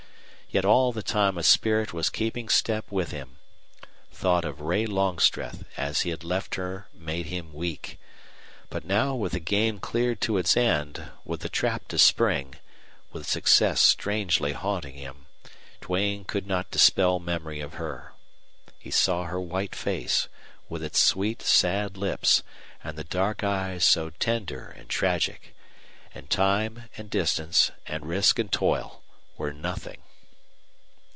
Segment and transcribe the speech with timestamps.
[0.53, 3.37] Yet all the time a spirit was keeping step with him.
[4.11, 7.97] Thought of Ray Longstreth as he had left her made him weak.
[8.69, 12.55] But now, with the game clear to its end, with the trap to spring,
[13.13, 15.27] with success strangely haunting him,
[15.79, 18.11] Duane could not dispel memory of her.
[18.77, 20.27] He saw her white face,
[20.67, 22.43] with its sweet sad lips
[22.83, 25.55] and the dark eyes so tender and tragic.
[26.13, 29.01] And time and distance and risk and toil
[29.37, 29.99] were nothing.